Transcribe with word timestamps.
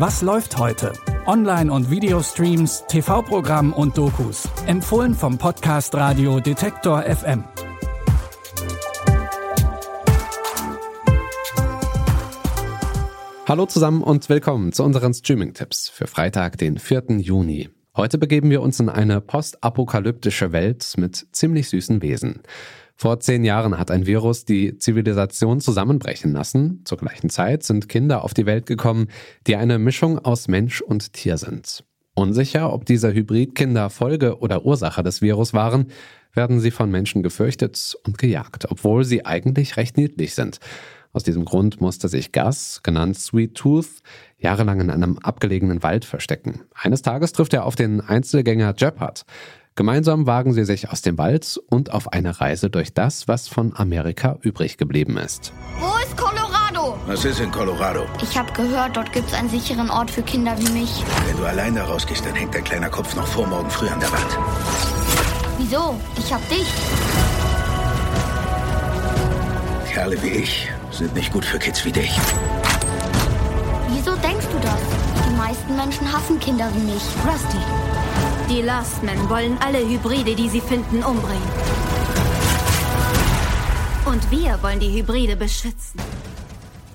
Was 0.00 0.22
läuft 0.22 0.56
heute? 0.56 0.94
Online- 1.26 1.70
und 1.70 1.90
Videostreams, 1.90 2.84
TV-Programm 2.88 3.74
und 3.74 3.98
Dokus. 3.98 4.48
Empfohlen 4.66 5.14
vom 5.14 5.36
Podcast 5.36 5.94
Radio 5.94 6.40
Detektor 6.40 7.02
FM. 7.02 7.44
Hallo 13.46 13.66
zusammen 13.66 14.02
und 14.02 14.26
willkommen 14.30 14.72
zu 14.72 14.84
unseren 14.84 15.12
Streaming-Tipps 15.12 15.90
für 15.90 16.06
Freitag, 16.06 16.56
den 16.56 16.78
4. 16.78 17.18
Juni. 17.18 17.68
Heute 17.96 18.18
begeben 18.18 18.50
wir 18.50 18.62
uns 18.62 18.78
in 18.78 18.88
eine 18.88 19.20
postapokalyptische 19.20 20.52
Welt 20.52 20.94
mit 20.96 21.26
ziemlich 21.32 21.68
süßen 21.70 22.02
Wesen. 22.02 22.40
Vor 22.94 23.18
zehn 23.18 23.42
Jahren 23.42 23.78
hat 23.78 23.90
ein 23.90 24.06
Virus 24.06 24.44
die 24.44 24.78
Zivilisation 24.78 25.60
zusammenbrechen 25.60 26.32
lassen. 26.32 26.82
Zur 26.84 26.98
gleichen 26.98 27.30
Zeit 27.30 27.64
sind 27.64 27.88
Kinder 27.88 28.22
auf 28.22 28.32
die 28.32 28.46
Welt 28.46 28.66
gekommen, 28.66 29.08
die 29.48 29.56
eine 29.56 29.80
Mischung 29.80 30.20
aus 30.20 30.46
Mensch 30.46 30.80
und 30.80 31.14
Tier 31.14 31.36
sind. 31.36 31.82
Unsicher, 32.14 32.72
ob 32.72 32.84
diese 32.84 33.12
Hybridkinder 33.12 33.90
Folge 33.90 34.38
oder 34.38 34.64
Ursache 34.64 35.02
des 35.02 35.20
Virus 35.20 35.52
waren, 35.52 35.86
werden 36.32 36.60
sie 36.60 36.70
von 36.70 36.92
Menschen 36.92 37.24
gefürchtet 37.24 37.96
und 38.04 38.18
gejagt, 38.18 38.70
obwohl 38.70 39.04
sie 39.04 39.26
eigentlich 39.26 39.76
recht 39.76 39.96
niedlich 39.96 40.34
sind. 40.34 40.60
Aus 41.12 41.24
diesem 41.24 41.44
Grund 41.44 41.80
musste 41.80 42.08
sich 42.08 42.30
Gus, 42.30 42.80
genannt 42.84 43.18
Sweet 43.18 43.56
Tooth, 43.56 43.88
jahrelang 44.38 44.80
in 44.80 44.90
einem 44.90 45.18
abgelegenen 45.18 45.82
Wald 45.82 46.04
verstecken. 46.04 46.60
Eines 46.72 47.02
Tages 47.02 47.32
trifft 47.32 47.52
er 47.52 47.64
auf 47.64 47.74
den 47.74 48.00
Einzelgänger 48.00 48.74
Jeppard. 48.76 49.24
Gemeinsam 49.74 50.26
wagen 50.26 50.52
sie 50.52 50.64
sich 50.64 50.90
aus 50.90 51.02
dem 51.02 51.18
Wald 51.18 51.60
und 51.68 51.92
auf 51.92 52.12
eine 52.12 52.40
Reise 52.40 52.70
durch 52.70 52.94
das, 52.94 53.26
was 53.26 53.48
von 53.48 53.74
Amerika 53.74 54.38
übrig 54.42 54.76
geblieben 54.76 55.16
ist. 55.16 55.52
Wo 55.80 55.96
ist 56.04 56.16
Colorado? 56.16 56.96
Was 57.06 57.24
ist 57.24 57.40
in 57.40 57.50
Colorado? 57.50 58.04
Ich 58.22 58.38
habe 58.38 58.52
gehört, 58.52 58.96
dort 58.96 59.12
gibt 59.12 59.28
es 59.28 59.34
einen 59.34 59.48
sicheren 59.48 59.90
Ort 59.90 60.12
für 60.12 60.22
Kinder 60.22 60.56
wie 60.58 60.70
mich. 60.70 61.02
Wenn 61.26 61.36
du 61.36 61.44
allein 61.44 61.74
da 61.74 61.86
rausgehst, 61.86 62.24
dann 62.24 62.34
hängt 62.36 62.54
dein 62.54 62.64
kleiner 62.64 62.90
Kopf 62.90 63.16
noch 63.16 63.26
vor 63.26 63.48
morgen 63.48 63.70
früh 63.70 63.88
an 63.88 63.98
der 63.98 64.12
Wand. 64.12 64.38
Wieso? 65.58 65.98
Ich 66.16 66.32
hab 66.32 66.48
dich. 66.48 66.68
Kerle 69.92 70.22
wie 70.22 70.28
ich 70.28 70.70
sind 70.90 71.14
nicht 71.14 71.32
gut 71.32 71.44
für 71.44 71.58
Kids 71.58 71.84
wie 71.84 71.92
dich. 71.92 72.10
Wieso 73.88 74.14
denkst 74.16 74.46
du 74.52 74.58
das? 74.60 74.80
Die 75.28 75.36
meisten 75.36 75.76
Menschen 75.76 76.12
hassen 76.12 76.38
Kinder 76.38 76.70
wie 76.74 76.92
mich. 76.92 77.02
Rusty, 77.26 77.58
die 78.48 78.62
Lastmen 78.62 79.28
wollen 79.28 79.58
alle 79.58 79.78
Hybride, 79.78 80.34
die 80.34 80.48
sie 80.48 80.60
finden, 80.60 81.02
umbringen. 81.02 81.48
Und 84.06 84.30
wir 84.30 84.58
wollen 84.62 84.80
die 84.80 84.92
Hybride 84.92 85.36
beschützen. 85.36 86.00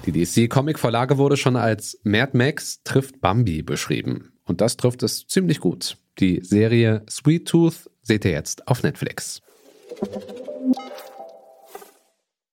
Die 0.05 0.11
DC-Comic-Vorlage 0.11 1.17
wurde 1.17 1.37
schon 1.37 1.55
als 1.55 1.99
Mad 2.03 2.37
Max 2.37 2.83
trifft 2.83 3.21
Bambi 3.21 3.63
beschrieben. 3.63 4.33
Und 4.43 4.61
das 4.61 4.77
trifft 4.77 5.01
es 5.01 5.25
ziemlich 5.27 5.59
gut. 5.59 5.97
Die 6.19 6.41
Serie 6.43 7.03
Sweet 7.09 7.47
Tooth 7.47 7.89
seht 8.03 8.25
ihr 8.25 8.31
jetzt 8.31 8.67
auf 8.67 8.83
Netflix. 8.83 9.41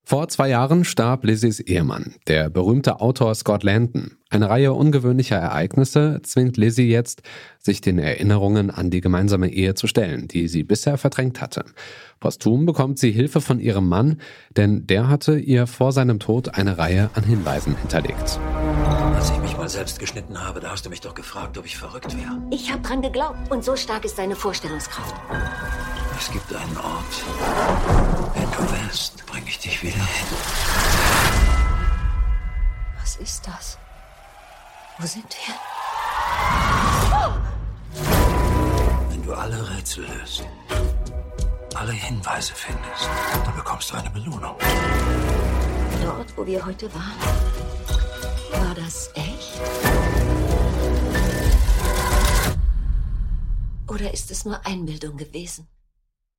Vor 0.05 0.27
zwei 0.27 0.49
Jahren 0.49 0.83
starb 0.83 1.23
Lizzies 1.23 1.61
Ehemann, 1.61 2.15
der 2.27 2.49
berühmte 2.49 2.99
Autor 2.99 3.33
Scott 3.35 3.63
Landon. 3.63 4.17
Eine 4.29 4.49
Reihe 4.49 4.73
ungewöhnlicher 4.73 5.37
Ereignisse 5.37 6.19
zwingt 6.23 6.57
Lizzie 6.57 6.89
jetzt, 6.89 7.21
sich 7.57 7.79
den 7.79 7.99
Erinnerungen 7.99 8.69
an 8.69 8.89
die 8.89 8.99
gemeinsame 8.99 9.49
Ehe 9.49 9.75
zu 9.75 9.87
stellen, 9.87 10.27
die 10.27 10.49
sie 10.49 10.63
bisher 10.63 10.97
verdrängt 10.97 11.39
hatte. 11.39 11.63
Posthum 12.19 12.65
bekommt 12.65 12.99
sie 12.99 13.11
Hilfe 13.11 13.39
von 13.39 13.61
ihrem 13.61 13.87
Mann, 13.87 14.19
denn 14.57 14.85
der 14.87 15.07
hatte 15.07 15.39
ihr 15.39 15.67
vor 15.67 15.93
seinem 15.93 16.19
Tod 16.19 16.53
eine 16.53 16.77
Reihe 16.77 17.09
an 17.13 17.23
Hinweisen 17.23 17.77
hinterlegt. 17.77 18.39
Als 19.15 19.31
ich 19.31 19.37
mich 19.37 19.55
mal 19.55 19.69
selbst 19.69 19.99
geschnitten 19.99 20.45
habe, 20.45 20.59
da 20.59 20.71
hast 20.71 20.85
du 20.85 20.89
mich 20.89 20.99
doch 20.99 21.13
gefragt, 21.15 21.57
ob 21.57 21.65
ich 21.65 21.77
verrückt 21.77 22.13
wäre. 22.17 22.41
Ich 22.51 22.73
habe 22.73 22.81
dran 22.81 23.01
geglaubt 23.01 23.49
und 23.51 23.63
so 23.63 23.77
stark 23.77 24.03
ist 24.03 24.17
deine 24.17 24.35
Vorstellungskraft. 24.35 25.15
Es 26.25 26.31
gibt 26.31 26.55
einen 26.55 26.77
Ort. 26.77 27.25
Wenn 28.33 28.49
du 28.49 28.71
willst, 28.71 29.25
bringe 29.25 29.45
ich 29.45 29.59
dich 29.59 29.83
wieder 29.83 29.97
hin. 29.97 30.27
Was 32.97 33.17
ist 33.17 33.45
das? 33.45 33.77
Wo 34.97 35.05
sind 35.05 35.25
wir? 35.25 35.53
Wenn 39.09 39.21
du 39.21 39.33
alle 39.33 39.69
Rätsel 39.69 40.05
löst, 40.05 40.45
alle 41.75 41.91
Hinweise 41.91 42.53
findest, 42.55 43.09
dann 43.43 43.55
bekommst 43.57 43.91
du 43.91 43.95
eine 43.97 44.09
Belohnung. 44.09 44.55
Dort, 46.01 46.37
wo 46.37 46.45
wir 46.45 46.65
heute 46.65 46.89
waren? 46.93 47.19
War 48.65 48.75
das 48.75 49.09
echt? 49.15 49.59
Oder 53.89 54.13
ist 54.13 54.31
es 54.31 54.45
nur 54.45 54.65
Einbildung 54.65 55.17
gewesen? 55.17 55.67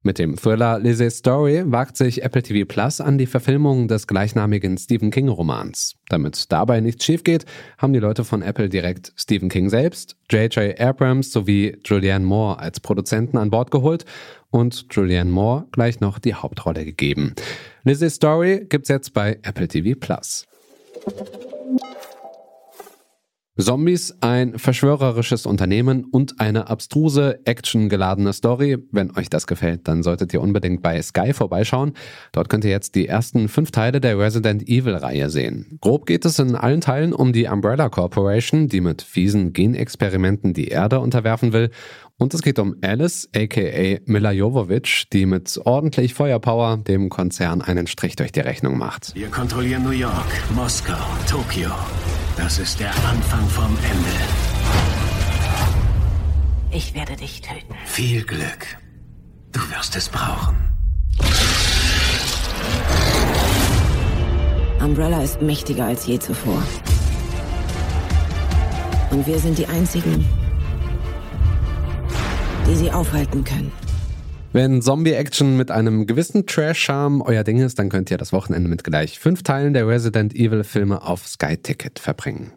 Mit 0.07 0.19
dem 0.19 0.37
Thriller 0.37 0.79
Lizzie's 0.81 1.17
Story 1.17 1.63
wagt 1.65 1.97
sich 1.97 2.23
Apple 2.23 2.43
TV 2.43 2.67
Plus 2.67 3.01
an 3.01 3.17
die 3.17 3.25
Verfilmung 3.25 3.89
des 3.89 4.07
gleichnamigen 4.07 4.77
Stephen 4.77 5.11
King 5.11 5.29
Romans. 5.29 5.95
Damit 6.11 6.53
dabei 6.53 6.81
nichts 6.81 7.07
schief 7.07 7.25
geht, 7.25 7.47
haben 7.79 7.95
die 7.95 8.01
Leute 8.01 8.23
von 8.23 8.43
Apple 8.43 8.69
direkt 8.69 9.15
Stephen 9.17 9.49
King 9.49 9.71
selbst, 9.71 10.17
J.J. 10.31 10.79
Abrams 10.79 11.33
sowie 11.33 11.79
Julianne 11.87 12.27
Moore 12.27 12.59
als 12.59 12.81
Produzenten 12.81 13.39
an 13.39 13.49
Bord 13.49 13.71
geholt 13.71 14.05
und 14.51 14.85
Julianne 14.91 15.31
Moore 15.31 15.65
gleich 15.73 16.01
noch 16.01 16.19
die 16.19 16.35
Hauptrolle 16.35 16.85
gegeben. 16.85 17.35
Lizzie's 17.85 18.17
Story 18.17 18.67
gibt's 18.69 18.91
jetzt 18.91 19.15
bei 19.15 19.39
Apple 19.43 19.69
TV 19.69 19.99
Plus. 19.99 20.47
Zombies, 23.57 24.17
ein 24.21 24.59
verschwörerisches 24.59 25.47
Unternehmen 25.47 26.05
und 26.05 26.41
eine 26.41 26.69
abstruse, 26.69 27.39
actiongeladene 27.45 28.33
Story. 28.33 28.79
Wenn 28.91 29.17
euch 29.17 29.31
das 29.31 29.47
gefällt, 29.47 29.87
dann 29.87 30.03
solltet 30.03 30.35
ihr 30.35 30.41
unbedingt 30.41 30.83
bei 30.83 31.01
Sky 31.01 31.33
vorbeischauen. 31.33 31.93
Dort 32.33 32.49
könnt 32.49 32.65
ihr 32.65 32.73
jetzt 32.73 32.97
die 32.97 33.07
ersten 33.07 33.47
fünf 33.47 33.71
Teile 33.71 34.01
der 34.01 34.19
Resident 34.19 34.69
Evil-Reihe 34.69 35.31
sehen. 35.31 35.79
Grob 35.81 36.05
geht 36.05 36.25
es 36.25 36.41
in 36.41 36.57
allen 36.57 36.81
Teilen 36.81 37.13
um 37.13 37.33
die 37.33 37.47
Umbrella 37.47 37.91
Corporation, 37.91 38.67
die 38.67 38.81
mit 38.81 39.03
fiesen 39.03 39.53
Genexperimenten 39.53 40.53
die 40.53 40.67
Erde 40.67 40.99
unterwerfen 40.99 41.53
will. 41.53 41.71
Und 42.19 42.35
es 42.35 42.43
geht 42.43 42.59
um 42.59 42.75
Alice, 42.83 43.29
aka 43.37 43.99
Mila 44.07 44.33
Jovovich, 44.33 45.07
die 45.13 45.27
mit 45.27 45.61
ordentlich 45.65 46.15
Feuerpower 46.15 46.79
dem 46.79 47.09
Konzern 47.09 47.63
einen 47.63 47.87
Strich 47.87 48.17
durch 48.17 48.33
die 48.33 48.41
Rechnung 48.41 48.79
macht. 48.79 49.15
Wir 49.15 49.29
kontrollieren 49.29 49.85
New 49.85 49.91
York, 49.91 50.27
Moskau, 50.57 50.99
Tokio. 51.29 51.71
Das 52.37 52.59
ist 52.59 52.81
der 52.81 52.91
Anfang 53.09 53.49
vom 53.49 53.77
Ende. 53.77 54.11
Ich 56.71 56.93
werde 56.95 57.15
dich 57.15 57.41
töten. 57.41 57.75
Viel 57.85 58.25
Glück. 58.25 58.79
Du 59.53 59.61
wirst 59.71 59.95
es 59.95 60.09
brauchen. 60.09 60.57
Umbrella 64.81 65.23
ist 65.23 65.41
mächtiger 65.41 65.87
als 65.87 66.07
je 66.07 66.19
zuvor. 66.19 66.63
Und 69.11 69.27
wir 69.27 69.39
sind 69.39 69.57
die 69.57 69.67
Einzigen, 69.67 70.27
die 72.67 72.75
sie 72.75 72.91
aufhalten 72.91 73.45
können. 73.45 73.84
Wenn 74.55 74.83
Zombie-Action 74.83 75.57
mit 75.57 75.73
einem 75.73 76.07
gewissen 76.07 76.47
Trash-Charme 76.47 77.23
euer 77.23 77.43
Ding 77.43 77.59
ist, 77.59 77.77
dann 77.81 77.89
könnt 77.89 78.13
ihr 78.13 78.19
das 78.19 78.33
Wochenende 78.33 78.69
mit 78.69 78.85
gleich 78.85 79.19
fünf 79.19 79.43
Teilen 79.43 79.75
der 79.75 79.89
Resident 79.89 80.33
Evil-Filme 80.33 81.03
auf 81.03 81.27
Sky 81.27 81.57
Ticket 81.57 81.99
verbringen. 81.99 82.53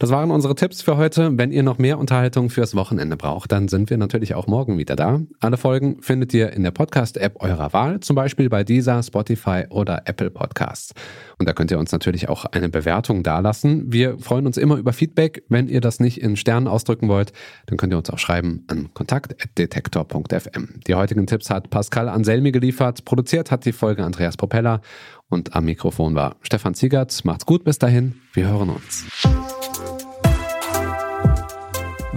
Das 0.00 0.10
waren 0.10 0.30
unsere 0.30 0.54
Tipps 0.54 0.80
für 0.80 0.96
heute. 0.96 1.36
Wenn 1.36 1.50
ihr 1.50 1.64
noch 1.64 1.78
mehr 1.78 1.98
Unterhaltung 1.98 2.50
fürs 2.50 2.76
Wochenende 2.76 3.16
braucht, 3.16 3.50
dann 3.50 3.66
sind 3.66 3.90
wir 3.90 3.96
natürlich 3.96 4.36
auch 4.36 4.46
morgen 4.46 4.78
wieder 4.78 4.94
da. 4.94 5.20
Alle 5.40 5.56
Folgen 5.56 6.00
findet 6.02 6.32
ihr 6.32 6.52
in 6.52 6.62
der 6.62 6.70
Podcast-App 6.70 7.42
eurer 7.42 7.72
Wahl, 7.72 7.98
zum 7.98 8.14
Beispiel 8.14 8.48
bei 8.48 8.62
dieser, 8.62 9.02
Spotify 9.02 9.64
oder 9.70 10.02
Apple 10.04 10.30
Podcasts. 10.30 10.94
Und 11.38 11.48
da 11.48 11.52
könnt 11.52 11.72
ihr 11.72 11.80
uns 11.80 11.90
natürlich 11.90 12.28
auch 12.28 12.44
eine 12.44 12.68
Bewertung 12.68 13.24
dalassen. 13.24 13.92
Wir 13.92 14.18
freuen 14.20 14.46
uns 14.46 14.56
immer 14.56 14.76
über 14.76 14.92
Feedback. 14.92 15.42
Wenn 15.48 15.66
ihr 15.66 15.80
das 15.80 15.98
nicht 15.98 16.22
in 16.22 16.36
Sternen 16.36 16.68
ausdrücken 16.68 17.08
wollt, 17.08 17.32
dann 17.66 17.76
könnt 17.76 17.92
ihr 17.92 17.98
uns 17.98 18.08
auch 18.08 18.20
schreiben 18.20 18.62
an 18.68 18.90
kontakt.detektor.fm. 18.94 20.80
Die 20.86 20.94
heutigen 20.94 21.26
Tipps 21.26 21.50
hat 21.50 21.70
Pascal 21.70 22.08
Anselmi 22.08 22.52
geliefert. 22.52 23.04
Produziert 23.04 23.50
hat 23.50 23.64
die 23.64 23.72
Folge 23.72 24.04
Andreas 24.04 24.36
Propeller. 24.36 24.80
Und 25.28 25.56
am 25.56 25.64
Mikrofon 25.64 26.14
war 26.14 26.36
Stefan 26.42 26.74
Ziegert. 26.74 27.24
Macht's 27.24 27.46
gut 27.46 27.64
bis 27.64 27.78
dahin. 27.78 28.14
Wir 28.32 28.46
hören 28.46 28.70
uns. 28.70 29.06